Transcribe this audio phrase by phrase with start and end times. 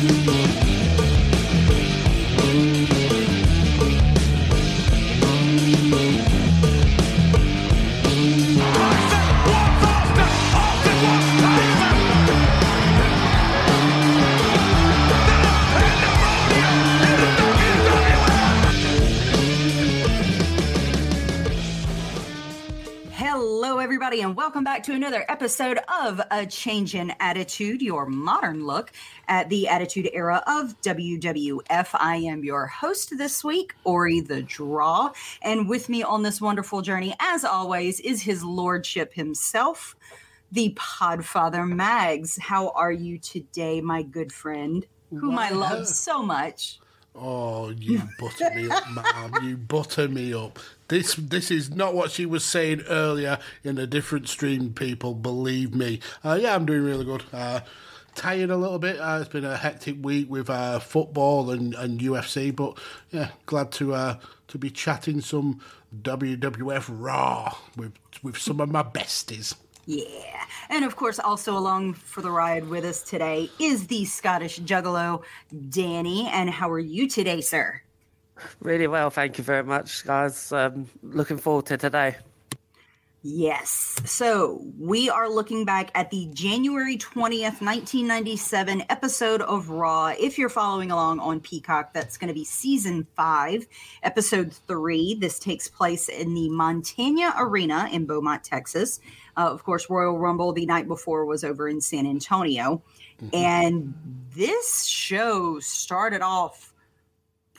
[0.00, 0.37] Hello,
[24.08, 28.90] everybody, and welcome back to another episode of A Change in Attitude, your modern look
[29.28, 31.88] at the Attitude Era of WWF.
[31.92, 36.80] I am your host this week, Ori the Draw, and with me on this wonderful
[36.80, 39.94] journey, as always, is his lordship himself,
[40.50, 42.38] the Podfather Mags.
[42.40, 46.78] How are you today, my good friend, whom I love so much?
[47.20, 49.32] Oh, you butter me up, ma'am.
[49.42, 50.58] You butter me up.
[50.88, 55.14] This this is not what she was saying earlier in a different stream, people.
[55.14, 56.00] Believe me.
[56.24, 57.24] Uh, yeah, I'm doing really good.
[57.32, 57.60] Uh,
[58.14, 58.98] tired a little bit.
[58.98, 62.78] Uh, it's been a hectic week with uh, football and, and UFC, but
[63.10, 64.16] yeah, glad to uh,
[64.48, 65.60] to be chatting some
[66.02, 67.92] WWF Raw with
[68.22, 69.54] with some of my besties.
[69.88, 70.44] Yeah.
[70.68, 75.22] And of course, also along for the ride with us today is the Scottish Juggalo,
[75.70, 76.28] Danny.
[76.28, 77.80] And how are you today, sir?
[78.60, 80.52] Really well, thank you very much, guys.
[80.52, 82.16] Um, looking forward to today.
[83.22, 83.96] Yes.
[84.04, 90.14] So we are looking back at the January 20th, 1997 episode of Raw.
[90.16, 93.66] If you're following along on Peacock, that's going to be season five,
[94.04, 95.14] episode three.
[95.14, 99.00] This takes place in the Montana Arena in Beaumont, Texas.
[99.36, 102.82] Uh, of course, Royal Rumble the night before was over in San Antonio.
[103.20, 103.34] Mm-hmm.
[103.34, 103.94] And
[104.32, 106.72] this show started off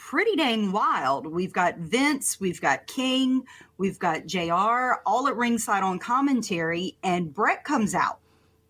[0.09, 1.28] pretty dang wild.
[1.28, 3.44] We've got Vince, we've got King,
[3.78, 8.18] we've got JR all at ringside on commentary, and Bret comes out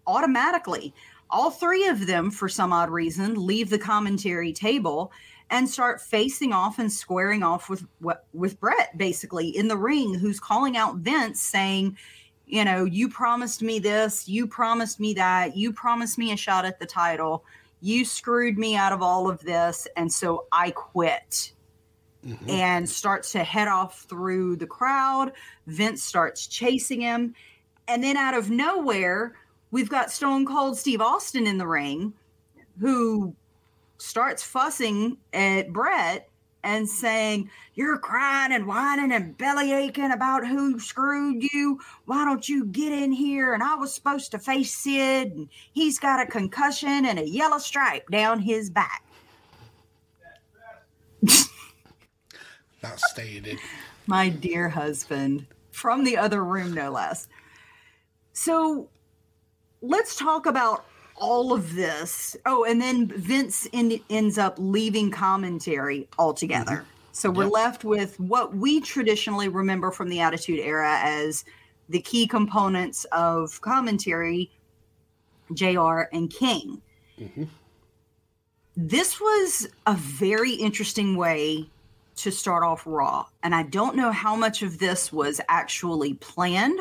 [0.05, 0.93] automatically.
[1.29, 5.13] All three of them, for some odd reason, leave the commentary table
[5.49, 7.85] and start facing off and squaring off with
[8.33, 11.97] with Bret basically in the ring, who's calling out Vince saying,
[12.47, 16.65] you know, you promised me this, you promised me that, you promised me a shot
[16.65, 17.45] at the title
[17.81, 21.53] you screwed me out of all of this and so i quit.
[22.25, 22.49] Mm-hmm.
[22.49, 25.31] and starts to head off through the crowd.
[25.67, 27.33] Vince starts chasing him.
[27.87, 29.35] And then out of nowhere
[29.71, 32.13] we've got stone cold steve austin in the ring
[32.79, 33.35] who
[33.97, 36.28] starts fussing at bret
[36.63, 41.79] and saying, You're crying and whining and belly aching about who screwed you.
[42.05, 43.53] Why don't you get in here?
[43.53, 47.57] And I was supposed to face Sid, and he's got a concussion and a yellow
[47.57, 49.03] stripe down his back.
[52.81, 53.59] That's stated.
[54.07, 57.27] My dear husband, from the other room, no less.
[58.33, 58.89] So
[59.81, 60.85] let's talk about
[61.19, 62.35] all of this.
[62.45, 66.71] Oh, and then Vince in, ends up leaving commentary altogether.
[66.71, 66.85] Mm-hmm.
[67.11, 67.53] So we're yep.
[67.53, 71.43] left with what we traditionally remember from the Attitude Era as
[71.89, 74.51] the key components of commentary
[75.53, 76.81] JR and King.
[77.19, 77.45] Mm-hmm.
[78.77, 81.69] This was a very interesting way
[82.17, 83.25] to start off Raw.
[83.43, 86.79] And I don't know how much of this was actually planned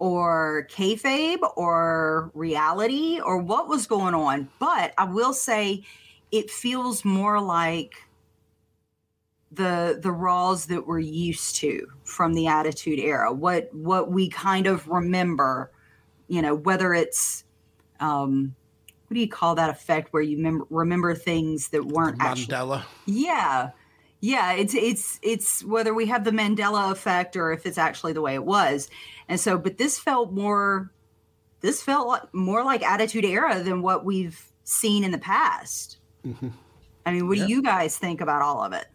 [0.00, 4.48] or kayfabe or reality or what was going on.
[4.58, 5.84] But I will say
[6.32, 7.94] it feels more like
[9.52, 14.68] the the raws that we're used to from the attitude era what what we kind
[14.68, 15.72] of remember
[16.28, 17.42] you know whether it's
[17.98, 18.54] um
[19.08, 22.78] what do you call that effect where you mem- remember things that weren't Mandela.
[22.78, 23.70] Actually, yeah,
[24.20, 24.52] yeah.
[24.52, 28.34] It's it's it's whether we have the Mandela effect or if it's actually the way
[28.34, 28.88] it was.
[29.28, 30.90] And so, but this felt more.
[31.60, 35.98] This felt like, more like Attitude Era than what we've seen in the past.
[36.26, 36.48] Mm-hmm.
[37.04, 37.46] I mean, what yep.
[37.46, 38.86] do you guys think about all of it?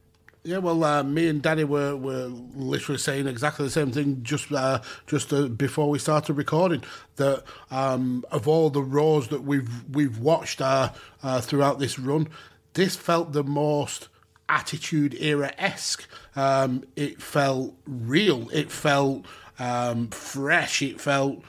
[0.46, 4.52] Yeah, well, uh, me and Danny were, were literally saying exactly the same thing just
[4.52, 6.84] uh, just uh, before we started recording.
[7.16, 10.92] That um, of all the Raws that we've we've watched uh,
[11.24, 12.28] uh, throughout this run,
[12.74, 14.08] this felt the most
[14.50, 16.08] Attitude Era esque.
[16.36, 18.50] Um, it felt real.
[18.52, 19.26] It felt
[19.60, 20.82] um, fresh.
[20.82, 21.44] It felt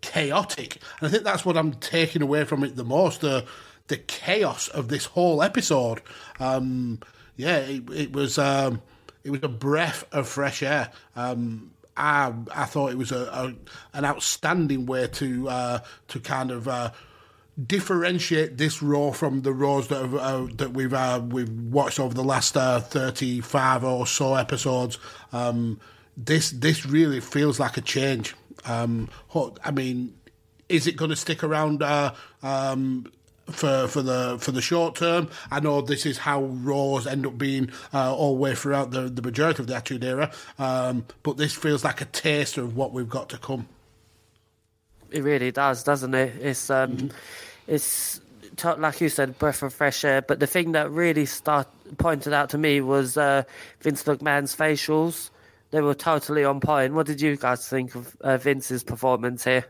[0.00, 3.20] chaotic, and I think that's what I'm taking away from it the most.
[3.20, 3.44] The
[3.88, 6.00] the chaos of this whole episode.
[6.38, 7.00] Um,
[7.36, 8.82] yeah, it, it was um,
[9.24, 10.90] it was a breath of fresh air.
[11.16, 13.54] Um, I I thought it was a, a
[13.96, 16.68] an outstanding way to uh, to kind of.
[16.68, 16.90] Uh,
[17.66, 22.14] differentiate this raw from the raws that have, uh, that we've uh, we've watched over
[22.14, 24.98] the last uh, thirty five or so episodes.
[25.32, 25.80] Um,
[26.16, 28.34] this this really feels like a change.
[28.64, 29.08] Um,
[29.64, 30.14] I mean,
[30.68, 31.82] is it going to stick around?
[31.82, 33.06] Uh, um,
[33.52, 35.28] for for the for the short term.
[35.50, 39.02] I know this is how Raws end up being uh, all the way throughout the,
[39.02, 42.92] the majority of the Attitude Era, um, but this feels like a taster of what
[42.92, 43.68] we've got to come.
[45.10, 46.34] It really does, doesn't it?
[46.40, 47.08] It's um, mm-hmm.
[47.66, 48.20] it's
[48.78, 50.22] like you said, breath of fresh air.
[50.22, 51.68] But the thing that really start
[51.98, 53.44] pointed out to me was uh,
[53.80, 55.30] Vince McMahon's facials.
[55.70, 56.94] They were totally on point.
[56.94, 59.64] What did you guys think of uh, Vince's performance here?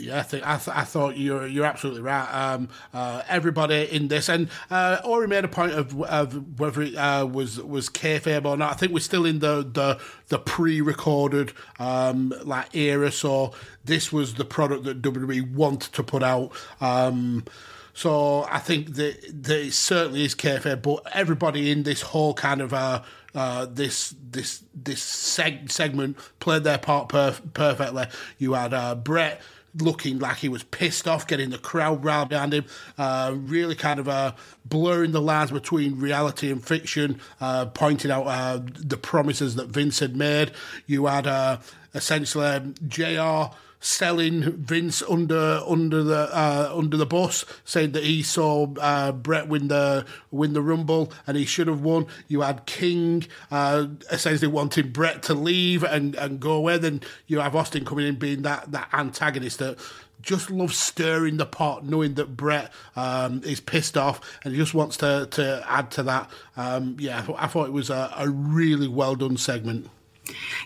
[0.00, 2.28] Yeah, I think I, th- I thought you're you're absolutely right.
[2.32, 6.94] Um, uh, everybody in this, and uh, Ori made a point of, of whether it
[6.94, 8.72] uh, was was kayfabe or not.
[8.72, 13.52] I think we're still in the the, the pre-recorded um, like era, so
[13.84, 16.52] this was the product that WWE wanted to put out.
[16.80, 17.44] Um,
[17.92, 22.60] so I think that, that it certainly is kayfabe, but everybody in this whole kind
[22.60, 23.02] of uh,
[23.34, 28.06] uh, this this this seg- segment played their part perf- perfectly.
[28.38, 29.40] You had uh, Bret
[29.80, 32.64] looking like he was pissed off, getting the crowd round behind him,
[32.96, 34.32] uh, really kind of uh,
[34.64, 39.98] blurring the lines between reality and fiction, uh, pointing out uh, the promises that Vince
[39.98, 40.52] had made.
[40.86, 41.58] You had uh,
[41.94, 48.22] essentially um, JR selling Vince under under the uh, under the bus, saying that he
[48.22, 52.06] saw uh, Bret win the win the Rumble and he should have won.
[52.26, 56.78] You had King uh, essentially wanting Bret to leave and, and go away.
[56.78, 59.78] Then you have Austin coming in being that that antagonist that
[60.20, 64.74] just loves stirring the pot, knowing that Bret um, is pissed off and he just
[64.74, 66.30] wants to, to add to that.
[66.56, 69.88] Um, yeah, I thought it was a, a really well done segment.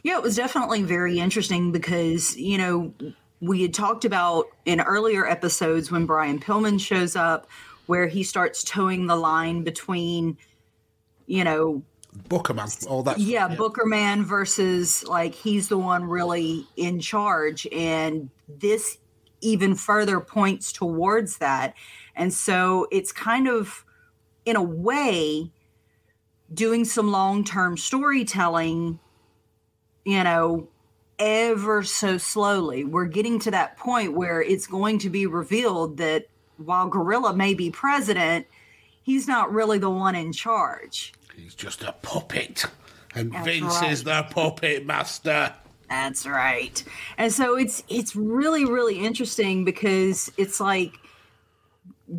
[0.02, 2.92] Yeah, it was definitely very interesting because, you know,
[3.40, 7.48] we had talked about in earlier episodes when Brian Pillman shows up,
[7.86, 10.38] where he starts towing the line between,
[11.26, 11.82] you know,
[12.28, 13.18] Bookerman, all that.
[13.18, 17.66] Yeah, yeah, Bookerman versus like he's the one really in charge.
[17.72, 18.98] And this
[19.40, 21.74] even further points towards that.
[22.14, 23.84] And so it's kind of,
[24.44, 25.50] in a way,
[26.52, 29.00] doing some long term storytelling
[30.04, 30.68] you know,
[31.18, 32.84] ever so slowly.
[32.84, 37.54] We're getting to that point where it's going to be revealed that while Gorilla may
[37.54, 38.46] be president,
[39.02, 41.12] he's not really the one in charge.
[41.36, 42.66] He's just a puppet.
[43.14, 43.92] And That's Vince right.
[43.92, 45.54] is the puppet master.
[45.88, 46.82] That's right.
[47.18, 50.94] And so it's it's really really interesting because it's like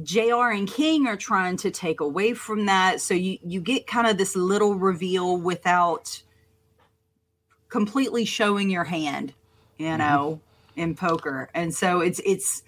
[0.04, 3.02] JR and King are trying to take away from that.
[3.02, 6.22] So you you get kind of this little reveal without
[7.74, 9.34] completely showing your hand,
[9.80, 9.98] you mm-hmm.
[9.98, 10.40] know,
[10.76, 10.80] mm-hmm.
[10.80, 11.50] in poker.
[11.56, 12.62] And so it's it's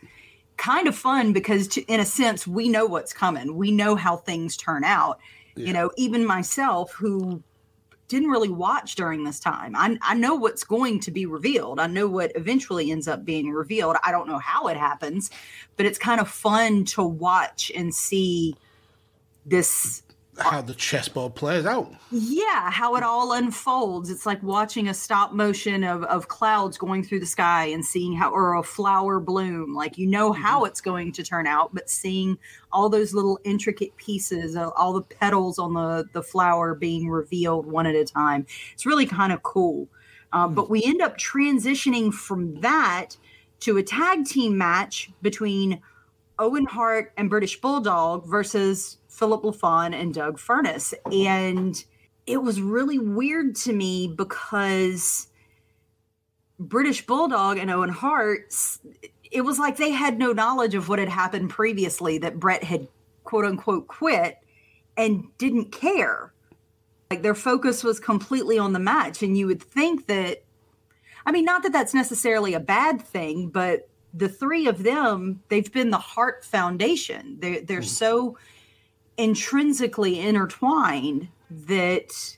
[0.58, 3.56] kind of fun because to, in a sense we know what's coming.
[3.56, 5.20] We know how things turn out.
[5.56, 5.68] Yeah.
[5.68, 7.44] You know, even myself who
[8.08, 9.76] didn't really watch during this time.
[9.76, 11.80] I, I know what's going to be revealed.
[11.80, 13.98] I know what eventually ends up being revealed.
[14.04, 15.30] I don't know how it happens,
[15.78, 18.56] but it's kind of fun to watch and see
[19.46, 20.02] this
[20.40, 21.94] how the chessboard plays out.
[22.12, 24.10] Yeah, how it all unfolds.
[24.10, 28.14] It's like watching a stop motion of, of clouds going through the sky and seeing
[28.14, 29.74] how, or a flower bloom.
[29.74, 30.68] Like you know how Mm-hmm.
[30.68, 32.38] it's going to turn out, but seeing
[32.72, 37.66] all those little intricate pieces, uh, all the petals on the, the flower being revealed
[37.66, 38.46] one at a time.
[38.74, 39.88] It's really kind of cool.
[40.34, 43.18] Um, But we end up transitioning from that
[43.62, 45.82] to a tag team match between
[46.40, 50.94] Owen Hart and British Bulldog versus Phillip LaFon and Doug Furnas.
[51.12, 51.84] And
[52.28, 55.28] it was really weird to me because
[56.60, 58.54] British Bulldog and Owen Hart,
[59.32, 62.88] it was like they had no knowledge of what had happened previously, that Bret had
[63.24, 64.38] quote unquote quit
[64.98, 66.34] and didn't care.
[67.12, 69.22] Like their focus was completely on the match.
[69.22, 70.44] And you would think that,
[71.26, 75.72] I mean, not that that's necessarily a bad thing, but the three of them, they've
[75.72, 77.38] been the Hart Foundation.
[77.40, 78.38] They're, they're so
[79.18, 82.38] intrinsically intertwined that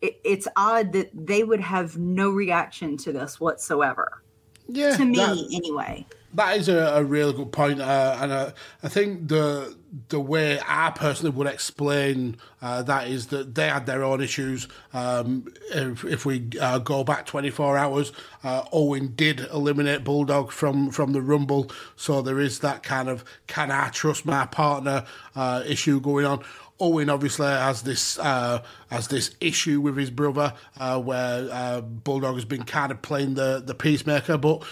[0.00, 4.22] it, it's odd that they would have no reaction to this whatsoever.
[4.68, 6.06] Yeah, To me, that- anyway.
[6.36, 8.50] That is a, a really good point, uh, and uh,
[8.82, 9.74] I think the
[10.10, 14.68] the way I personally would explain uh, that is that they had their own issues.
[14.92, 18.12] Um, if, if we uh, go back 24 hours,
[18.44, 23.24] uh, Owen did eliminate Bulldog from from the Rumble, so there is that kind of
[23.46, 26.44] can I trust my partner uh, issue going on.
[26.78, 32.34] Owen obviously has this uh, has this issue with his brother, uh, where uh, Bulldog
[32.34, 34.62] has been kind of playing the the peacemaker, but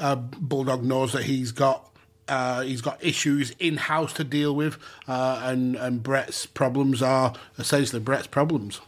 [0.00, 1.90] uh, Bulldog knows that he's got
[2.28, 7.34] uh, he's got issues in house to deal with, uh, and and Bret's problems are
[7.58, 8.80] essentially Bret's problems.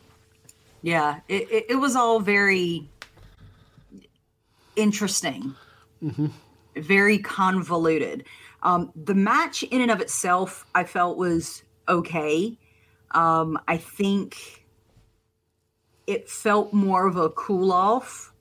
[0.83, 2.89] Yeah, it, it, it was all very
[4.77, 5.55] interesting,
[6.77, 8.25] very convoluted.
[8.63, 12.57] Um, the match in and of itself, I felt was okay.
[13.13, 14.65] Um, I think
[16.07, 18.33] it felt more of a cool off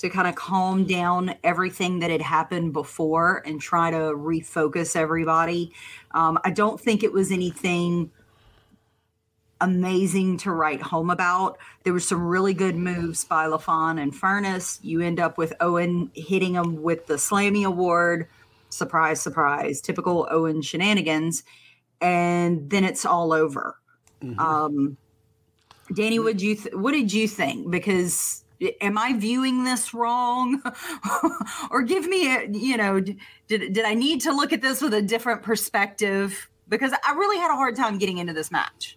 [0.00, 5.72] to kind of calm down everything that had happened before and try to refocus everybody.
[6.12, 8.10] Um, I don't think it was anything
[9.60, 11.58] amazing to write home about.
[11.84, 14.78] There were some really good moves by LaFon and Furnas.
[14.82, 18.26] You end up with Owen hitting him with the Slammy Award.
[18.70, 19.82] Surprise, surprise.
[19.82, 21.42] Typical Owen shenanigans.
[22.00, 23.76] And then it's all over.
[24.38, 24.96] Um,
[25.94, 27.70] Danny, what you th- what did you think?
[27.70, 28.44] Because
[28.80, 30.62] am I viewing this wrong,
[31.70, 33.16] or give me a you know did
[33.48, 36.48] did I need to look at this with a different perspective?
[36.68, 38.96] Because I really had a hard time getting into this match.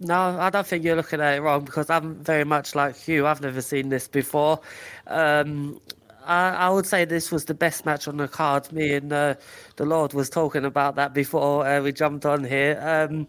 [0.00, 3.26] No, I don't think you're looking at it wrong because I'm very much like you.
[3.26, 4.60] I've never seen this before.
[5.06, 5.80] Um,
[6.24, 8.72] I, I would say this was the best match on the card.
[8.72, 9.34] Me and uh,
[9.76, 12.80] the Lord was talking about that before uh, we jumped on here.
[12.82, 13.28] Um,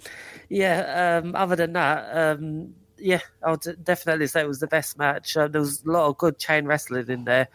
[0.50, 4.98] yeah, um, other than that, um, yeah, I would definitely say it was the best
[4.98, 5.36] match.
[5.36, 7.50] Uh, there was a lot of good chain wrestling in there.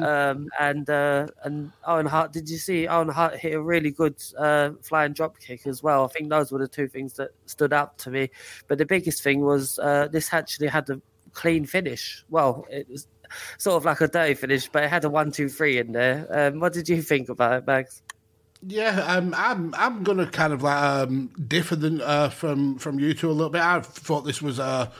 [0.00, 4.16] Um, and uh, and Owen Hart, did you see Owen Hart hit a really good
[4.36, 6.04] uh, flying drop kick as well?
[6.04, 8.30] I think those were the two things that stood out to me.
[8.66, 11.00] But the biggest thing was uh, this actually had a
[11.34, 12.24] clean finish.
[12.30, 13.06] Well, it was
[13.58, 16.26] sort of like a dirty finish, but it had a one, two, three in there.
[16.30, 18.02] Um, what did you think about it, Max?
[18.62, 23.14] Yeah, um, I'm I'm gonna kind of like um, differ than uh, from from you
[23.14, 23.62] two a little bit.
[23.62, 24.90] I thought this was a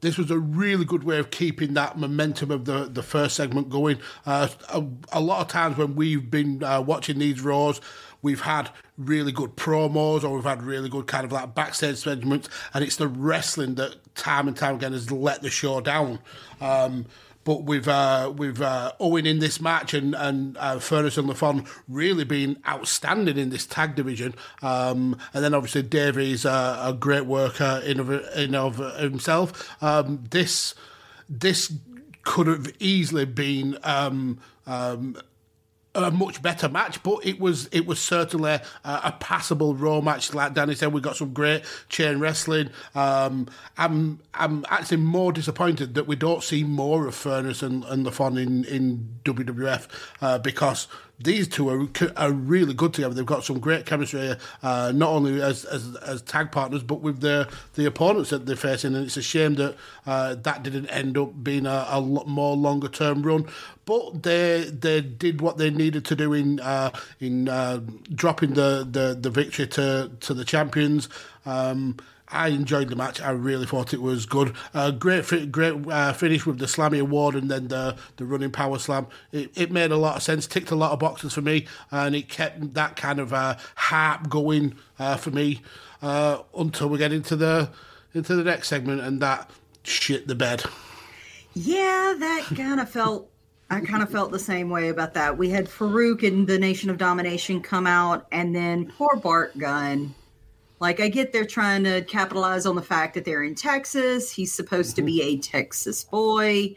[0.00, 3.70] this was a really good way of keeping that momentum of the the first segment
[3.70, 3.98] going.
[4.26, 7.80] Uh, a, a lot of times when we've been uh, watching these Raws,
[8.22, 12.48] we've had really good promos or we've had really good kind of like backstage segments,
[12.74, 16.18] and it's the wrestling that time and time again has let the show down.
[16.60, 17.06] Um,
[17.46, 21.66] but with uh, with uh, Owen in this match and and uh, Furnas and LaFon
[21.88, 27.24] really being outstanding in this tag division, um, and then obviously Davey's uh, a great
[27.24, 29.72] worker in of, in of himself.
[29.82, 30.74] Um, this
[31.30, 31.72] this
[32.24, 33.78] could have easily been.
[33.84, 35.16] Um, um,
[36.04, 40.34] a much better match, but it was it was certainly a, a passable Raw match.
[40.34, 42.70] Like Danny said, we got some great chain wrestling.
[42.94, 43.48] Um,
[43.78, 48.40] I'm I'm actually more disappointed that we don't see more of Furnas and, and LaFon
[48.40, 49.88] in in WWF
[50.20, 50.88] uh, because
[51.18, 53.14] these two are are really good together.
[53.14, 57.20] They've got some great chemistry, uh, not only as, as as tag partners, but with
[57.20, 58.94] the the opponents that they're facing.
[58.94, 62.88] And it's a shame that uh, that didn't end up being a, a more longer
[62.88, 63.46] term run.
[63.86, 67.80] But they they did what they needed to do in uh, in uh,
[68.14, 71.08] dropping the, the, the victory to to the champions.
[71.46, 71.96] Um,
[72.28, 73.20] I enjoyed the match.
[73.20, 74.54] I really thought it was good.
[74.74, 78.50] Uh, great, fi- great uh, finish with the Slammy Award and then the the running
[78.50, 79.06] power slam.
[79.30, 80.46] It, it made a lot of sense.
[80.46, 84.28] Ticked a lot of boxes for me, and it kept that kind of uh, harp
[84.28, 85.62] going uh, for me
[86.02, 87.70] uh, until we get into the
[88.12, 89.50] into the next segment, and that
[89.84, 90.64] shit the bed.
[91.54, 93.30] Yeah, that kind of felt.
[93.68, 95.38] I kind of felt the same way about that.
[95.38, 100.14] We had Farouk and the Nation of Domination come out, and then poor Bart Gunn
[100.78, 104.30] like, I get they're trying to capitalize on the fact that they're in Texas.
[104.30, 105.06] He's supposed mm-hmm.
[105.06, 106.76] to be a Texas boy.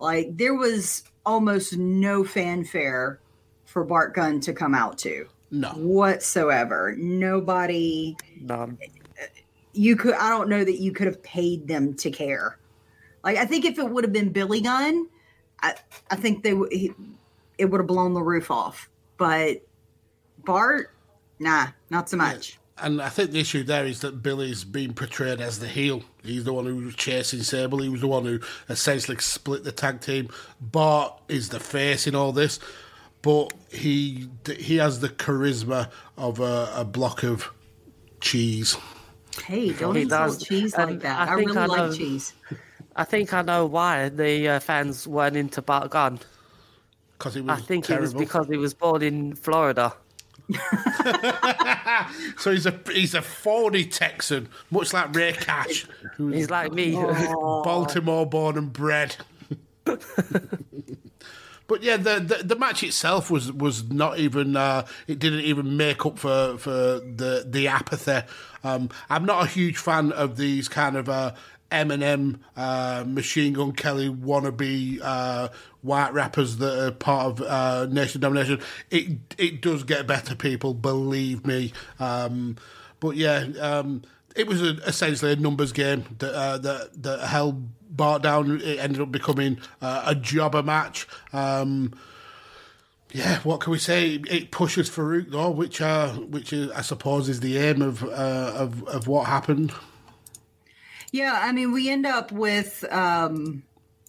[0.00, 3.20] Like, there was almost no fanfare
[3.64, 5.26] for Bart Gunn to come out to.
[5.50, 5.68] No.
[5.70, 6.94] Whatsoever.
[6.96, 8.16] Nobody.
[8.40, 8.78] None.
[9.72, 12.58] You could, I don't know that you could have paid them to care.
[13.22, 15.08] Like, I think if it would have been Billy Gunn,
[15.60, 15.74] I,
[16.10, 18.88] I think they would, it would have blown the roof off.
[19.18, 19.62] But
[20.44, 20.94] Bart,
[21.38, 22.58] nah, not so much.
[22.78, 26.02] Yeah and I think the issue there is that Billy's being portrayed as the heel.
[26.22, 27.82] He's the one who was chasing Sable.
[27.82, 30.28] He was the one who essentially split the tag team.
[30.60, 32.58] Bart is the face in all this,
[33.22, 37.50] but he he has the charisma of a, a block of
[38.20, 38.76] cheese.
[39.44, 41.28] Hey, don't he insult cheese like that.
[41.28, 42.32] I, I really I like cheese.
[42.96, 46.18] I think I know why the uh, fans weren't into Bart Gunn.
[47.16, 47.58] Because he was.
[47.58, 48.02] I think terrible.
[48.02, 49.94] it was because he was born in Florida.
[52.38, 55.86] so he's a he's a 40 Texan, much like Ray Cash.
[56.16, 59.16] He's like me, Baltimore born and bred.
[59.84, 65.76] but yeah, the, the, the match itself was was not even uh, it didn't even
[65.76, 68.26] make up for for the the apathy.
[68.64, 71.34] Um, I'm not a huge fan of these kind of uh,
[71.70, 75.48] MNM, uh, Machine Gun Kelly wannabe uh,
[75.82, 78.60] white rappers that are part of uh, Nation Domination.
[78.90, 80.74] It it does get better, people.
[80.74, 81.72] Believe me.
[81.98, 82.56] Um,
[83.00, 84.02] but yeah, um,
[84.34, 88.60] it was a, essentially a numbers game that uh, that that held Bart down.
[88.60, 91.06] It ended up becoming uh, a jobber match.
[91.32, 91.92] Um,
[93.12, 94.20] yeah, what can we say?
[94.30, 98.52] It pushes Farouk though, which uh, which is, I suppose is the aim of uh,
[98.54, 99.72] of of what happened.
[101.12, 103.62] Yeah, I mean, we end up with, um,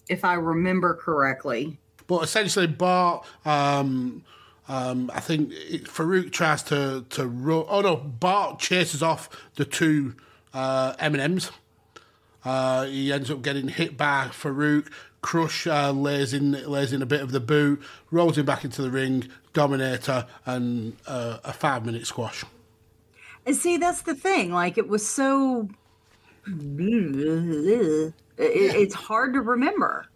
[0.08, 1.78] if I remember correctly.
[2.06, 4.24] But essentially, Bart, um,
[4.68, 7.64] um, I think it, Farouk tries to to run.
[7.68, 10.14] Oh no, Bart chases off the two
[10.52, 11.50] uh, M&Ms.
[12.44, 14.90] Uh, he ends up getting hit by Farouk.
[15.22, 18.82] Crush uh, lays in lays in a bit of the boot, rolls him back into
[18.82, 19.28] the ring.
[19.52, 22.44] Dominator and uh, a five minute squash.
[23.44, 24.52] And see, that's the thing.
[24.52, 25.68] Like it was so
[26.46, 30.06] it, it's hard to remember.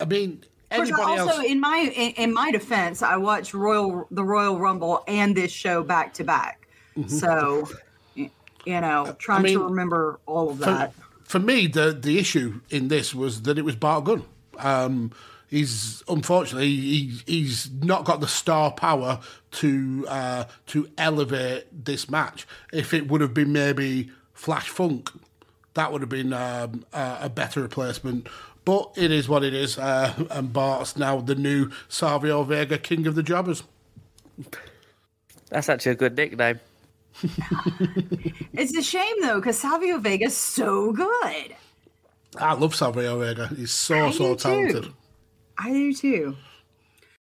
[0.00, 1.44] I mean, anybody also else...
[1.44, 5.82] in my in, in, my defense, I watched Royal the Royal Rumble and this show
[5.82, 6.66] back to back.
[6.96, 7.08] Mm-hmm.
[7.08, 7.68] So,
[8.14, 8.30] you
[8.66, 10.94] know, trying I mean, to remember all of that.
[10.94, 14.24] For, for, me, the the issue in this was that it was Bart Gunn.
[14.58, 15.12] Um,
[15.48, 19.20] he's unfortunately he, he's not got the star power
[19.52, 22.46] to uh, to elevate this match.
[22.72, 25.10] If it would have been maybe Flash Funk
[25.80, 28.28] that would have been um, a better replacement.
[28.66, 33.06] But it is what it is, uh, and Bart's now the new Savio Vega, King
[33.06, 33.62] of the Jobbers.
[35.48, 36.60] That's actually a good nickname.
[38.52, 41.56] it's a shame though, because Savio Vega's so good.
[42.36, 43.48] I love Savio Vega.
[43.48, 44.84] He's so I so talented.
[44.84, 44.94] Too.
[45.56, 46.36] I do too.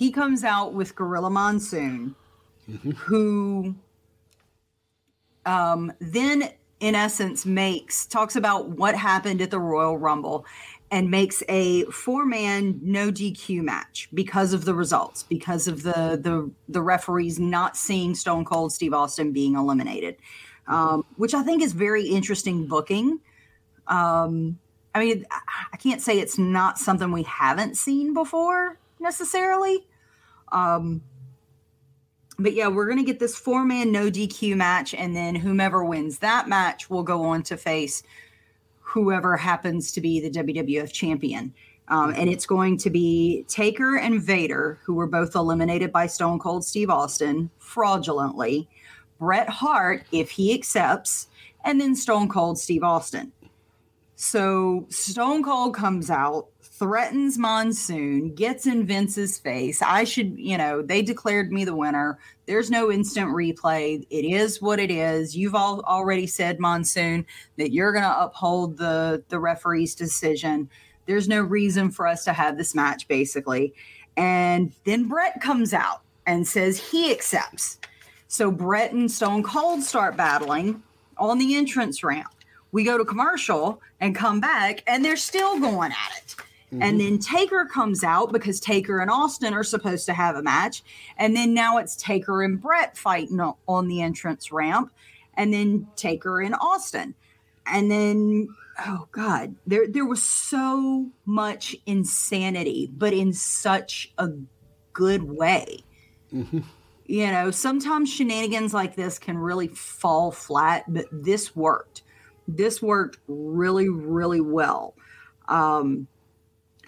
[0.00, 2.14] He comes out with Gorilla Monsoon,
[2.96, 3.74] who
[5.44, 6.48] um, then
[6.80, 10.46] in essence makes talks about what happened at the Royal Rumble
[10.90, 16.18] and makes a four man no DQ match because of the results, because of the
[16.18, 20.16] the the referees not seeing Stone Cold Steve Austin being eliminated,
[20.66, 23.20] um, which I think is very interesting booking.
[23.86, 24.60] Um,
[24.94, 25.26] I mean,
[25.74, 29.86] I can't say it's not something we haven't seen before necessarily.
[30.52, 31.02] Um,
[32.38, 35.84] but yeah, we're going to get this four man no DQ match, and then whomever
[35.84, 38.02] wins that match will go on to face
[38.80, 41.54] whoever happens to be the WWF champion.
[41.88, 46.38] Um, and it's going to be Taker and Vader, who were both eliminated by Stone
[46.38, 48.68] Cold Steve Austin fraudulently,
[49.18, 51.28] Bret Hart, if he accepts,
[51.64, 53.32] and then Stone Cold Steve Austin.
[54.14, 56.48] So Stone Cold comes out,
[56.80, 59.82] threatens Monsoon, gets in Vince's face.
[59.82, 62.18] I should, you know, they declared me the winner.
[62.46, 64.06] There's no instant replay.
[64.08, 65.36] It is what it is.
[65.36, 67.26] You've all already said, Monsoon,
[67.58, 70.70] that you're going to uphold the the referee's decision.
[71.04, 73.74] There's no reason for us to have this match, basically.
[74.16, 77.78] And then Bret comes out and says he accepts.
[78.26, 80.82] So Bret and Stone Cold start battling
[81.18, 82.32] on the entrance ramp.
[82.72, 86.36] We go to commercial and come back, and they're still going at it.
[86.78, 90.82] And then Taker comes out because Taker and Austin are supposed to have a match.
[91.16, 94.92] And then now it's Taker and Bret fighting on the entrance ramp.
[95.34, 97.14] And then Taker and Austin.
[97.66, 98.48] And then,
[98.86, 104.28] oh God, there, there was so much insanity, but in such a
[104.92, 105.82] good way.
[107.06, 112.02] You know, sometimes shenanigans like this can really fall flat, but this worked.
[112.46, 114.94] This worked really, really well.
[115.48, 116.06] Um,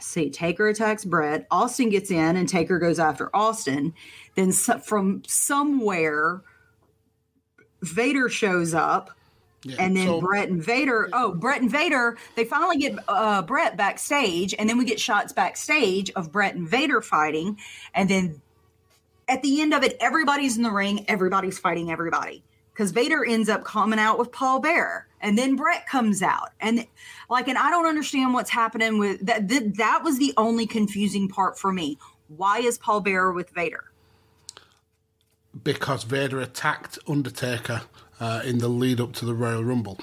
[0.04, 1.46] see, Taker attacks Bret.
[1.50, 3.94] Austin gets in, and Taker goes after Austin.
[4.34, 6.42] Then so- from somewhere,
[7.82, 9.10] Vader shows up,
[9.64, 11.08] Yeah, and then so- Bret and Vader.
[11.12, 12.16] Oh, Bret and Vader.
[12.36, 16.68] They finally get uh, Bret backstage, and then we get shots backstage of Bret and
[16.68, 17.58] Vader fighting,
[17.94, 18.40] and then
[19.28, 21.04] at the end of it, everybody's in the ring.
[21.08, 25.87] Everybody's fighting everybody because Vader ends up coming out with Paul Bear, and then Bret
[25.87, 26.87] comes out, and
[27.30, 29.48] like, and I don't understand what's happening with that.
[29.48, 31.96] That, that was the only confusing part for me.
[32.28, 33.85] Why is Paul Bear with Vader?
[35.64, 37.82] because Vader attacked Undertaker
[38.18, 40.00] uh, in the lead up to the Royal Rumble.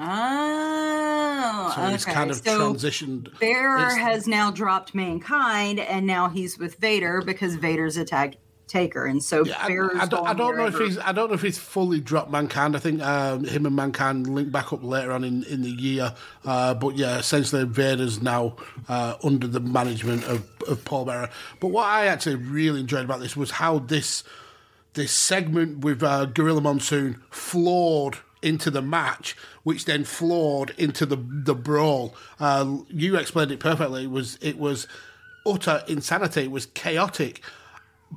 [0.00, 3.38] Oh, So he's kind of so transitioned.
[3.38, 9.04] Bear It's- has now dropped mankind, and now he's with Vader because Vader's attacked Taker,
[9.04, 11.42] and so I, Bear's I don't, I don't know if he's I don't know if
[11.42, 12.74] he's fully dropped mankind.
[12.74, 16.14] I think um, him and mankind link back up later on in, in the year.
[16.44, 18.56] Uh, but yeah, essentially Vader's now
[18.88, 21.30] uh, under the management of, of Paul Bearer.
[21.60, 24.24] But what I actually really enjoyed about this was how this
[24.94, 31.16] this segment with uh, Gorilla Monsoon floored into the match, which then floored into the
[31.16, 32.14] the brawl.
[32.40, 34.04] Uh, you explained it perfectly.
[34.04, 34.86] It was it was
[35.46, 36.44] utter insanity.
[36.44, 37.42] It was chaotic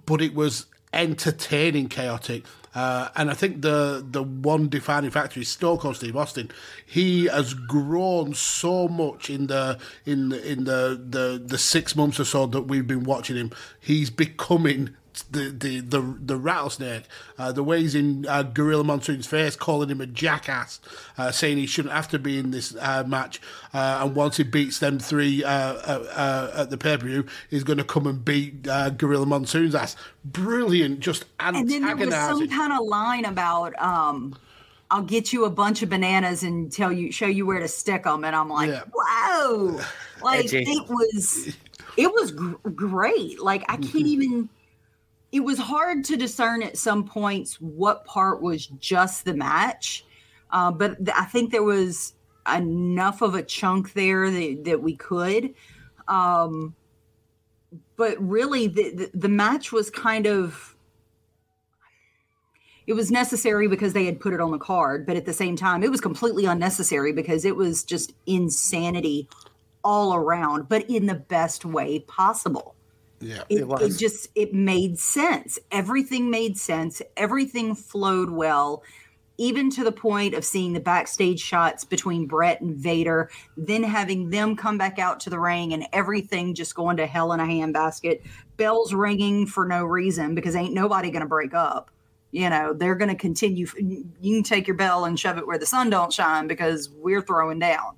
[0.06, 2.44] but it was entertaining chaotic.
[2.76, 6.52] Uh, and I think the the one defining factor is Stone Cold Steve Austin.
[6.86, 12.20] He has grown so much in the in the, in the, the the six months
[12.20, 13.52] or so that we've been watching him.
[13.80, 17.04] He's becoming the the the, the rattlesnake.
[17.38, 20.80] Uh, the way he's in uh, Gorilla Monsoon's face, calling him a jackass,
[21.18, 23.40] uh, saying he shouldn't have to be in this uh, match.
[23.74, 27.26] Uh, and once he beats them three uh, uh, uh, at the pay per view,
[27.50, 29.96] he's going to come and beat uh, Gorilla Monsoon's ass.
[30.26, 34.36] Brilliant, just and then there was some kind of line about um
[34.90, 38.04] I'll get you a bunch of bananas and tell you show you where to stick
[38.04, 38.84] them and I'm like Yeah.
[38.94, 39.80] whoa
[40.24, 40.64] like Edgy.
[40.64, 41.56] it was
[41.98, 44.50] it was gr- great like I can't even
[45.38, 50.04] it was hard to discern at some points what part was just the match
[50.50, 52.14] uh, but th- I think there was
[52.52, 55.54] enough of a chunk there that, that we could
[56.08, 56.76] um
[57.98, 60.76] but really the, the the match was kind of
[62.88, 65.58] it was necessary because they had put it on the card, but at the same
[65.58, 69.28] time, it was completely unnecessary because it was just insanity
[69.84, 72.77] all around, but in the best way possible.
[73.20, 75.58] Yeah, It, It it, just it made sense.
[75.72, 77.02] Everything made sense.
[77.16, 78.84] Everything flowed well,
[79.38, 84.30] even to the point of seeing the backstage shots between Bret and Vader, then having
[84.30, 87.44] them come back out to the ring and everything just going to hell in a
[87.44, 88.22] handbasket.
[88.58, 91.92] Bells ringing for no reason because ain't nobody going to break up.
[92.32, 93.68] You know, they're going to continue.
[93.80, 97.22] You can take your bell and shove it where the sun don't shine because we're
[97.22, 97.98] throwing down.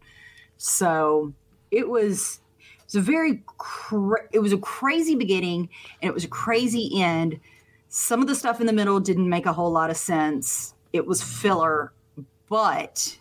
[0.57, 1.33] So
[1.71, 2.39] it was
[2.93, 5.69] was a very cra- it was a crazy beginning
[6.01, 7.39] and it was a crazy end.
[7.87, 10.73] Some of the stuff in the middle didn't make a whole lot of sense.
[10.93, 11.91] It was filler,
[12.49, 13.17] but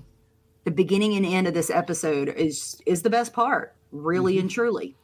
[0.64, 4.42] the beginning and end of this episode is is the best part, really mm-hmm.
[4.42, 4.96] and truly.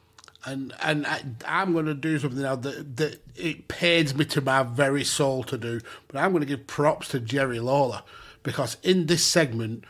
[0.45, 4.41] and and I, I'm going to do something now that that it pains me to
[4.41, 8.03] my very soul to do, but I'm going to give props to Jerry Lawler
[8.43, 9.83] because in this segment,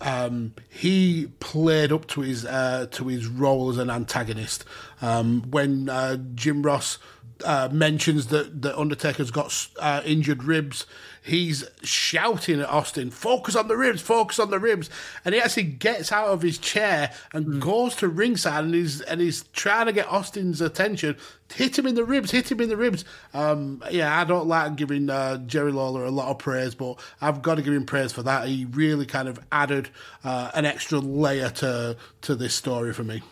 [0.00, 4.64] um, he played up to his uh, to his role as an antagonist.
[5.02, 6.98] Um, when uh, Jim Ross
[7.44, 10.86] uh, mentions that the Undertaker's got uh, injured ribs,
[11.22, 14.02] he's shouting at Austin, "Focus on the ribs!
[14.02, 14.90] Focus on the ribs!"
[15.24, 19.20] And he actually gets out of his chair and goes to ringside, and he's and
[19.20, 21.16] he's trying to get Austin's attention.
[21.52, 22.30] Hit him in the ribs!
[22.30, 23.04] Hit him in the ribs!
[23.34, 27.42] Um, yeah, I don't like giving uh, Jerry Lawler a lot of praise, but I've
[27.42, 28.48] got to give him praise for that.
[28.48, 29.90] He really kind of added
[30.24, 33.22] uh, an extra layer to to this story for me.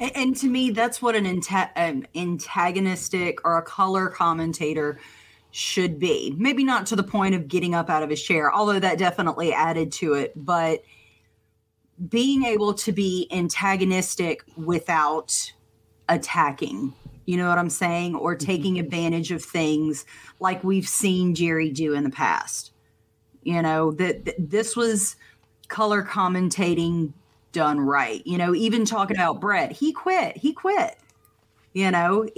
[0.00, 4.98] And, and to me, that's what an, anta- an antagonistic or a color commentator
[5.52, 6.34] should be.
[6.36, 9.52] Maybe not to the point of getting up out of his chair, although that definitely
[9.52, 10.82] added to it, but
[12.08, 15.52] being able to be antagonistic without
[16.08, 16.94] attacking.
[17.26, 18.14] You know what I'm saying?
[18.14, 18.46] Or mm-hmm.
[18.46, 20.06] taking advantage of things
[20.40, 22.72] like we've seen Jerry do in the past.
[23.42, 25.16] You know, that that this was
[25.68, 27.12] color commentating
[27.52, 28.26] done right.
[28.26, 30.36] You know, even talking about Bret, he quit.
[30.36, 30.98] He quit.
[31.72, 32.28] You know,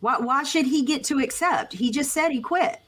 [0.00, 1.72] why why should he get to accept?
[1.72, 2.80] He just said he quit.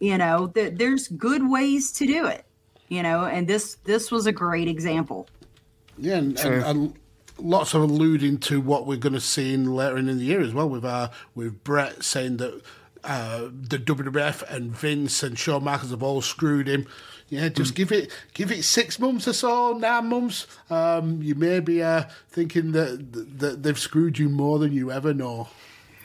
[0.00, 2.44] You know, that there's good ways to do it.
[2.88, 5.28] You know, and this this was a great example.
[5.98, 6.56] Yeah, and, True.
[6.56, 6.94] and, and
[7.38, 10.54] lots of alluding to what we're going to see in later in the year as
[10.54, 10.68] well.
[10.68, 12.62] With uh, with Bret saying that
[13.04, 16.86] uh, the WWF and Vince and Shawn Michaels have all screwed him.
[17.32, 20.46] Yeah, just give it give it six months or so, nine months.
[20.68, 25.14] Um, you may be uh, thinking that that they've screwed you more than you ever
[25.14, 25.48] know.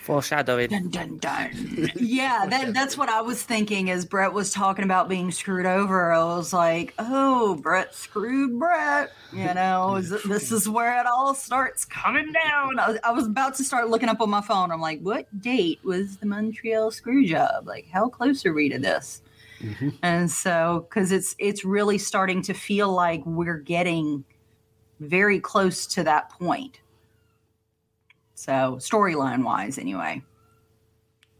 [0.03, 0.69] Foreshadowing.
[0.69, 1.91] Dun, dun, dun.
[1.97, 6.13] yeah, that, that's what I was thinking as Bret was talking about being screwed over.
[6.13, 9.11] I was like, oh, Bret screwed Bret.
[9.33, 12.79] You know, is it- this is where it all starts coming down.
[12.79, 14.71] I was, I was about to start looking up on my phone.
[14.71, 17.67] I'm like, what date was the Montreal screw job?
[17.67, 19.21] Like, how close are we to this?
[19.61, 19.89] Mm-hmm.
[20.03, 24.23] And so, because it's it's really starting to feel like we're getting
[24.99, 26.81] very close to that point.
[28.35, 30.21] So, storyline wise, anyway.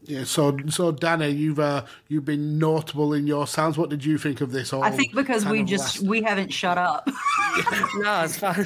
[0.08, 3.78] Yeah, so so Danny, you've uh, you've been notable in your sounds.
[3.78, 4.72] What did you think of this?
[4.72, 7.06] All I think because we just last- we haven't shut up.
[7.98, 8.66] no, it's fun.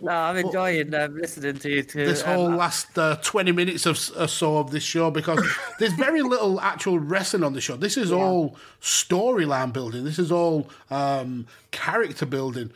[0.00, 2.04] no, I'm enjoying um, listening to you too.
[2.04, 5.40] this Um, whole last uh, 20 minutes of, or so of this show because
[5.78, 7.76] there's very little actual wrestling on the show.
[7.76, 10.04] This is all storyline building.
[10.04, 12.70] This is all um, character building.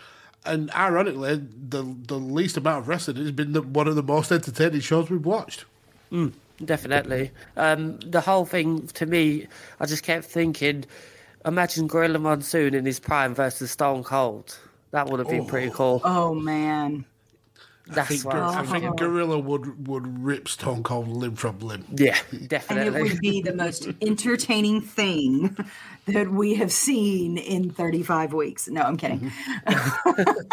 [0.46, 1.36] And ironically,
[1.68, 5.10] the the least amount of wrestling has been the, one of the most entertaining shows
[5.10, 5.64] we've watched.
[6.64, 7.32] Definitely.
[7.56, 9.46] Um, the whole thing to me,
[9.80, 10.84] I just kept thinking,
[11.44, 14.58] imagine Gorilla Monsoon in his prime versus Stone Cold.
[14.92, 16.00] That would have been pretty cool.
[16.04, 17.04] oh man.
[17.88, 18.96] I That's think, what I I'm think thinking.
[18.96, 21.84] Gorilla would, would rip Stone Cold limb from limb.
[21.96, 22.86] Yeah, definitely.
[22.88, 25.56] And it would be the most entertaining thing
[26.06, 28.66] that we have seen in 35 weeks.
[28.68, 29.30] No, I'm kidding.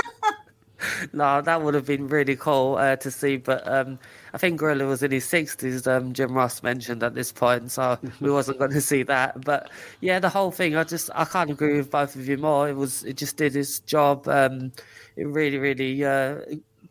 [1.14, 3.38] No, that would have been really cool uh, to see.
[3.38, 4.00] But um,
[4.34, 5.86] I think Gorilla was in his sixties.
[5.86, 9.46] Um, Jim Ross mentioned at this point, so we wasn't going to see that.
[9.46, 9.70] But
[10.02, 12.68] yeah, the whole thing, I just I can't agree with both of you more.
[12.68, 14.28] It was it just did its job.
[14.28, 14.72] Um,
[15.16, 16.38] it really, really uh,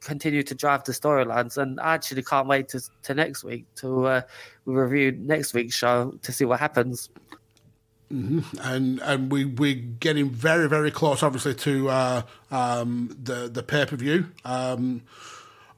[0.00, 4.06] continued to drive the storylines, and I actually can't wait to to next week to
[4.06, 4.22] uh,
[4.64, 7.08] review next week's show to see what happens.
[8.10, 13.86] and and we we're getting very very close, obviously, to uh, um, the the pay
[13.86, 15.02] per view, um,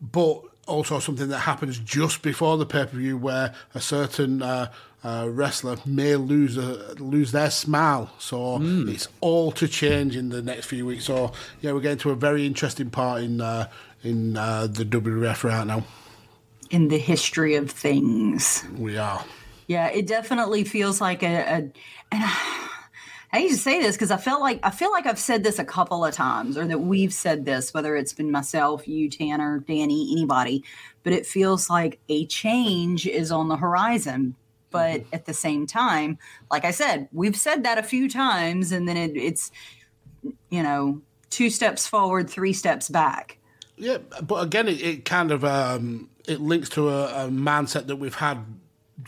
[0.00, 4.70] but also something that happens just before the pay per view, where a certain uh,
[5.03, 8.11] uh, wrestler may lose a, lose their smile.
[8.18, 11.05] So it's all to change in the next few weeks.
[11.05, 13.68] So yeah, we're getting to a very interesting part in uh,
[14.03, 15.85] in uh, the WWF right now.
[16.70, 18.64] In the history of things.
[18.77, 19.24] We are.
[19.66, 21.72] Yeah, it definitely feels like a, a
[22.12, 22.24] and
[23.34, 25.58] I, hate to say this because I felt like I feel like I've said this
[25.58, 29.58] a couple of times, or that we've said this, whether it's been myself, you, Tanner,
[29.66, 30.62] Danny, anybody,
[31.02, 34.36] but it feels like a change is on the horizon.
[34.70, 35.14] But mm-hmm.
[35.14, 36.18] at the same time,
[36.48, 39.50] like I said, we've said that a few times, and then it, it's
[40.48, 43.38] you know two steps forward, three steps back.
[43.76, 47.96] Yeah, but again, it, it kind of um, it links to a, a mindset that
[47.96, 48.44] we've had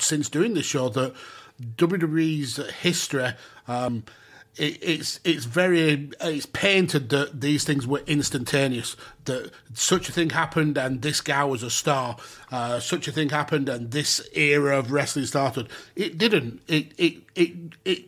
[0.00, 1.14] since doing this show that
[1.60, 3.32] WWE's history.
[3.66, 4.04] Um,
[4.56, 8.96] it, it's it's very it's painted that these things were instantaneous.
[9.24, 12.16] That such a thing happened and this guy was a star.
[12.50, 15.68] Uh, such a thing happened and this era of wrestling started.
[15.94, 16.62] It didn't.
[16.68, 17.52] It it it
[17.84, 18.04] it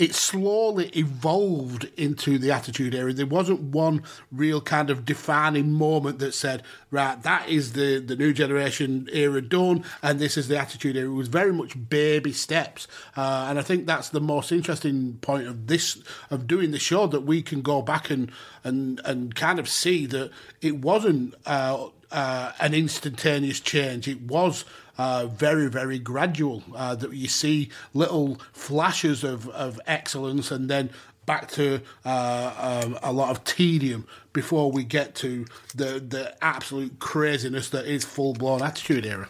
[0.00, 3.12] it slowly evolved into the Attitude Era.
[3.12, 8.16] There wasn't one real kind of defining moment that said, right, that is the, the
[8.16, 11.10] new generation era done, and this is the Attitude Era.
[11.10, 15.46] It was very much baby steps, uh, and I think that's the most interesting point
[15.46, 18.32] of this of doing the show that we can go back and
[18.64, 20.30] and and kind of see that
[20.62, 21.34] it wasn't.
[21.44, 24.08] Uh, uh, an instantaneous change.
[24.08, 24.64] It was
[25.00, 26.62] uh, very, very gradual.
[26.74, 30.90] Uh, that you see little flashes of, of excellence and then
[31.24, 36.98] back to uh, um, a lot of tedium before we get to the, the absolute
[36.98, 39.28] craziness that is full blown Attitude Era.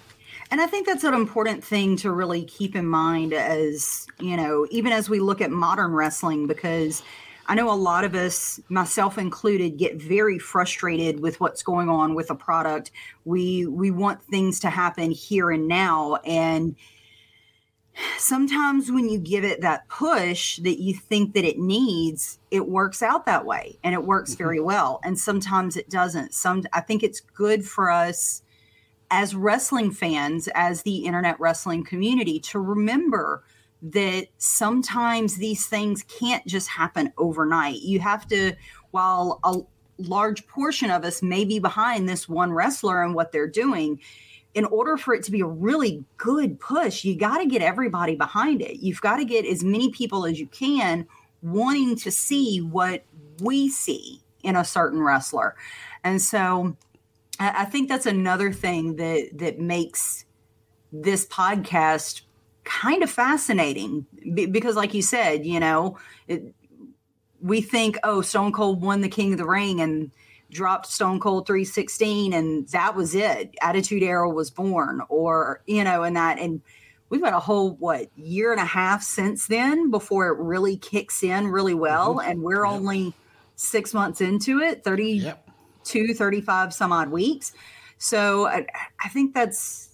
[0.50, 4.66] And I think that's an important thing to really keep in mind as, you know,
[4.72, 7.04] even as we look at modern wrestling, because
[7.46, 12.14] I know a lot of us, myself included, get very frustrated with what's going on
[12.14, 12.90] with a product.
[13.24, 16.76] We we want things to happen here and now and
[18.18, 23.02] sometimes when you give it that push that you think that it needs, it works
[23.02, 24.44] out that way and it works mm-hmm.
[24.44, 25.00] very well.
[25.04, 26.34] And sometimes it doesn't.
[26.34, 28.42] Some I think it's good for us
[29.10, 33.42] as wrestling fans, as the internet wrestling community to remember
[33.82, 37.80] that sometimes these things can't just happen overnight.
[37.80, 38.54] You have to,
[38.90, 39.58] while a
[39.98, 44.00] large portion of us may be behind this one wrestler and what they're doing,
[44.54, 48.16] in order for it to be a really good push, you got to get everybody
[48.16, 48.80] behind it.
[48.80, 51.06] You've got to get as many people as you can
[51.42, 53.04] wanting to see what
[53.40, 55.54] we see in a certain wrestler.
[56.02, 56.76] And so
[57.38, 60.24] I think that's another thing that that makes
[60.92, 62.22] this podcast
[62.70, 66.54] kind of fascinating because, like you said, you know, it,
[67.40, 70.12] we think, oh, Stone Cold won the King of the Ring and
[70.50, 73.54] dropped Stone Cold 316, and that was it.
[73.60, 76.60] Attitude Era was born, or, you know, and that, and
[77.08, 81.24] we've got a whole, what, year and a half since then before it really kicks
[81.24, 82.16] in really well.
[82.16, 82.30] Mm-hmm.
[82.30, 82.72] And we're yep.
[82.72, 83.14] only
[83.56, 86.16] six months into it 32, yep.
[86.16, 87.52] 35 some odd weeks.
[87.98, 88.66] So I,
[89.04, 89.88] I think that's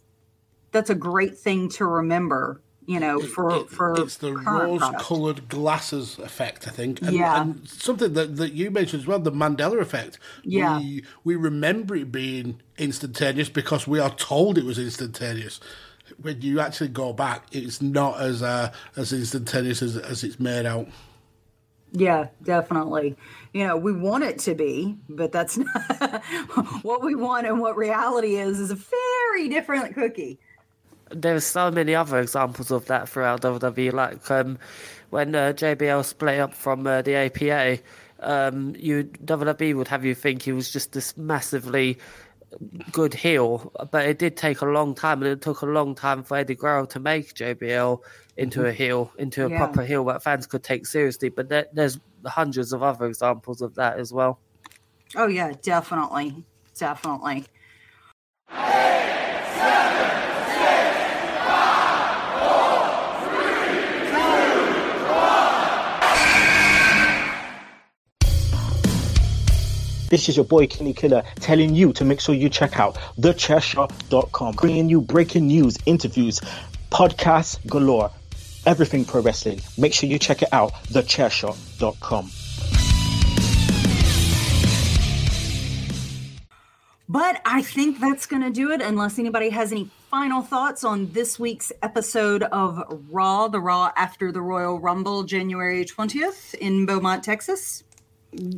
[0.73, 6.19] that's a great thing to remember you know, for it, for it's the rose-colored glasses
[6.19, 7.03] effect, I think.
[7.03, 10.19] And, yeah, and something that, that you mentioned as well, the Mandela effect.
[10.45, 15.59] Yeah, we, we remember it being instantaneous because we are told it was instantaneous.
[16.23, 20.65] When you actually go back, it's not as uh, as instantaneous as, as it's made
[20.65, 20.87] out.
[21.91, 23.17] Yeah, definitely.
[23.53, 26.25] You know, we want it to be, but that's not
[26.83, 30.39] what we want and what reality is is a very different cookie
[31.11, 33.93] there's so many other examples of that throughout WWE.
[33.93, 34.59] Like um,
[35.11, 37.79] when uh, JBL split up from uh, the APA,
[38.21, 41.99] um, you WWE would have you think he was just this massively
[42.93, 46.23] good heel, but it did take a long time, and it took a long time
[46.23, 48.01] for Eddie Guerrero to make JBL
[48.37, 48.69] into mm-hmm.
[48.69, 49.59] a heel, into a yeah.
[49.59, 51.29] proper heel that fans could take seriously.
[51.29, 54.41] But there, there's hundreds of other examples of that as well.
[55.15, 56.45] Oh yeah, definitely,
[56.79, 57.47] definitely.
[70.09, 74.55] This is your boy Kenny Killer telling you to make sure you check out thechairshot.com,
[74.55, 76.41] bringing you breaking news, interviews,
[76.93, 78.11] podcasts galore,
[78.67, 79.61] everything pro wrestling.
[79.77, 82.31] Make sure you check it out, thechairshot.com.
[87.09, 91.11] But I think that's going to do it unless anybody has any final thoughts on
[91.13, 97.23] this week's episode of Raw, the Raw after the Royal Rumble, January 20th in Beaumont,
[97.25, 97.85] Texas.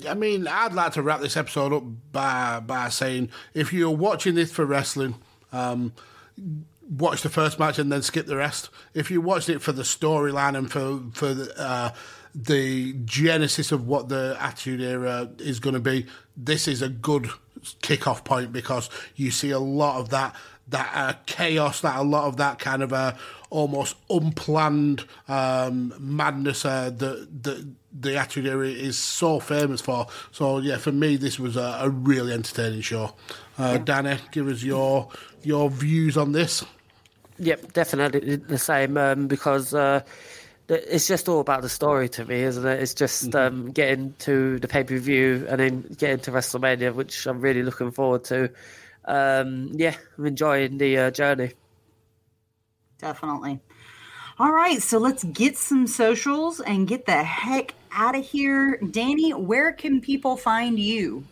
[0.09, 4.35] I mean, I'd like to wrap this episode up by by saying if you're watching
[4.35, 5.15] this for wrestling,
[5.53, 5.93] um,
[6.89, 8.71] watch the first match and then skip the rest.
[8.95, 11.93] If you watched it for the storyline and for for the, uh,
[12.35, 16.07] the genesis of what the Attitude Era is going to be,
[16.37, 17.29] this is a good
[17.83, 20.35] kickoff point because you see a lot of that
[20.69, 23.15] that uh, chaos, that a lot of that kind of uh,
[23.51, 30.07] almost unplanned um, madness uh, that that the Attitude Era is so famous for.
[30.31, 33.15] So yeah, for me, this was a, a really entertaining show.
[33.57, 35.09] Uh, Danny, give us your
[35.43, 36.65] your views on this.
[37.39, 40.01] Yep, definitely the same um, because uh,
[40.69, 42.83] it's just all about the story to me, isn't it?
[42.83, 47.27] It's just um, getting to the pay per view and then getting to WrestleMania, which
[47.27, 48.51] I'm really looking forward to.
[49.05, 51.53] Um, yeah, I'm enjoying the uh, journey.
[52.99, 53.61] Definitely.
[54.41, 58.77] All right, so let's get some socials and get the heck out of here.
[58.93, 61.25] Danny, where can people find you?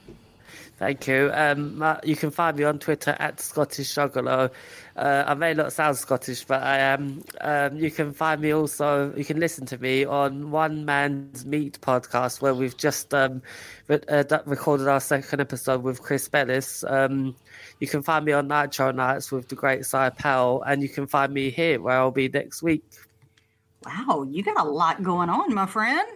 [0.78, 1.30] Thank you.
[1.32, 4.50] Um, you can find me on Twitter at Scottish Juggalo.
[4.96, 7.22] Uh, I may not sound Scottish, but I am.
[7.40, 9.14] Um, you can find me also.
[9.16, 13.40] You can listen to me on One Man's Meat podcast, where we've just um,
[13.86, 16.84] re- uh, recorded our second episode with Chris Bellis.
[16.84, 17.36] Um,
[17.80, 21.06] you can find me on Nitro Nights with the Great Cy Powell, and you can
[21.06, 22.84] find me here where I'll be next week.
[23.84, 26.08] Wow, you got a lot going on, my friend.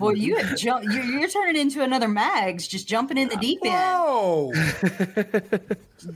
[0.00, 3.58] well, you have ju- you're, you're turning into another Mags, just jumping in the deep
[3.64, 3.74] end.
[3.74, 4.52] Whoa!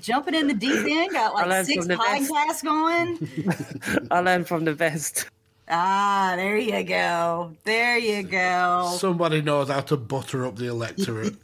[0.01, 4.09] Jumping in the deep end, got like six from the podcasts going.
[4.11, 5.29] I learned from the best.
[5.69, 7.53] Ah, there you go.
[7.65, 8.95] There you go.
[8.97, 11.37] Somebody knows how to butter up the electorate.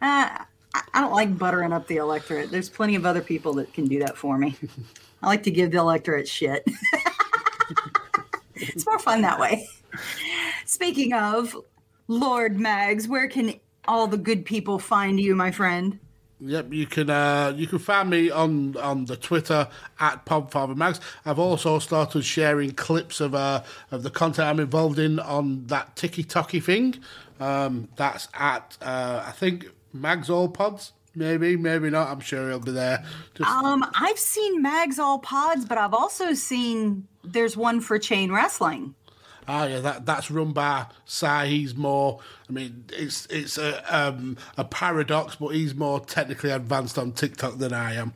[0.00, 0.38] Uh,
[0.74, 2.50] I don't like buttering up the electorate.
[2.50, 4.56] There's plenty of other people that can do that for me.
[5.22, 6.66] I like to give the electorate shit.
[8.54, 9.68] it's more fun that way.
[10.66, 11.56] Speaking of
[12.08, 13.54] Lord Mags, where can
[13.86, 15.98] all the good people find you, my friend?
[16.40, 19.68] Yep, you can uh, you can find me on on the Twitter
[20.00, 21.00] at Podfather Mags.
[21.24, 25.94] I've also started sharing clips of uh, of the content I'm involved in on that
[25.96, 26.96] Tiki Toki thing.
[27.40, 30.92] Um, that's at uh, I think Mags All Pods.
[31.14, 32.08] Maybe, maybe not.
[32.08, 33.04] I'm sure he'll be there.
[33.34, 38.32] Just Um, I've seen Mags All Pods, but I've also seen there's one for chain
[38.32, 38.94] wrestling.
[39.46, 41.46] Ah, yeah, that that's run by Sai.
[41.46, 42.18] He's more.
[42.48, 47.58] I mean, it's it's a um, a paradox, but he's more technically advanced on TikTok
[47.58, 48.14] than I am.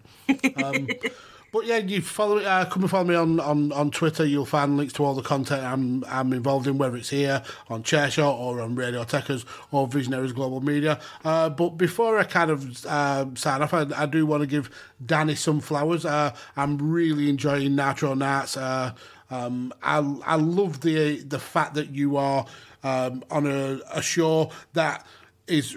[0.57, 0.89] Um,
[1.51, 4.25] but yeah, you follow uh, come and follow me on, on, on Twitter.
[4.25, 7.83] You'll find links to all the content I'm I'm involved in, whether it's here on
[7.83, 11.01] Chairshot or on Radio Tekkers or Visionaries Global Media.
[11.25, 14.71] Uh, but before I kind of uh, sign off, I, I do want to give
[15.05, 16.05] Danny some flowers.
[16.05, 18.57] Uh, I'm really enjoying Nitro Nights.
[18.57, 18.93] Uh,
[19.31, 22.45] um, I I love the the fact that you are
[22.83, 25.07] um, on a, a show that
[25.49, 25.77] is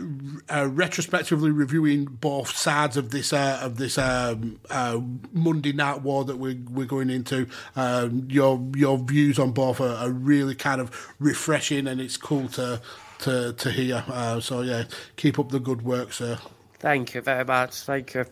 [0.49, 4.99] uh, retrospectively reviewing both sides of this uh, of this um, uh,
[5.31, 7.47] Monday Night War that we're we're going into.
[7.75, 12.47] Um, your your views on both are, are really kind of refreshing, and it's cool
[12.49, 12.81] to
[13.19, 14.03] to to hear.
[14.07, 14.83] Uh, so yeah,
[15.15, 16.37] keep up the good work, sir.
[16.79, 17.75] Thank you very much.
[17.81, 18.25] Thank you.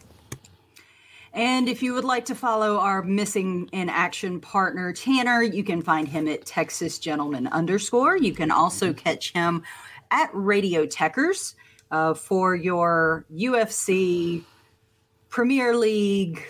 [1.31, 5.81] And if you would like to follow our missing in action partner Tanner, you can
[5.81, 8.17] find him at Texas Gentleman underscore.
[8.17, 9.63] You can also catch him
[10.11, 11.55] at Radio Tekkers
[11.91, 14.43] uh, for your UFC,
[15.29, 16.43] Premier League,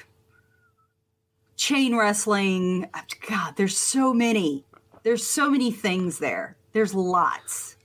[1.56, 2.90] chain wrestling.
[3.28, 4.66] God, there's so many.
[5.04, 6.56] There's so many things there.
[6.74, 7.76] There's lots.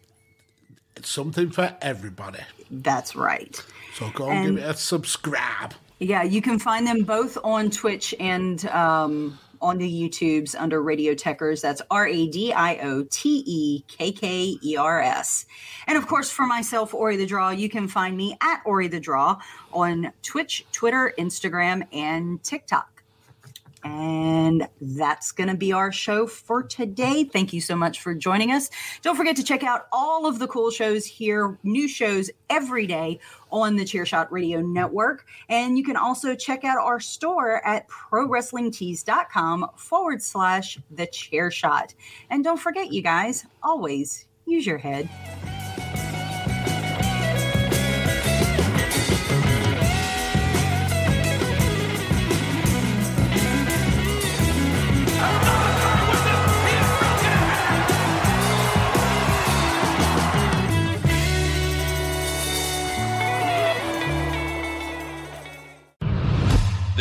[0.96, 2.40] It's something for everybody.
[2.70, 3.62] That's right.
[3.94, 5.74] So go and, And- give it a subscribe.
[6.00, 11.14] Yeah, you can find them both on Twitch and um, on the YouTubes under Radio
[11.14, 11.62] Tekkers.
[11.62, 15.46] That's R A D I O T E K K E R S.
[15.86, 19.00] And of course, for myself, Ori the Draw, you can find me at Ori the
[19.00, 19.40] Draw
[19.72, 22.93] on Twitch, Twitter, Instagram, and TikTok.
[23.84, 27.24] And that's going to be our show for today.
[27.24, 28.70] Thank you so much for joining us.
[29.02, 33.20] Don't forget to check out all of the cool shows here, new shows every day
[33.52, 35.26] on the Chairshot Radio Network.
[35.50, 41.94] And you can also check out our store at prowrestlingtees.com forward slash the chair shot.
[42.30, 45.08] And don't forget, you guys, always use your head.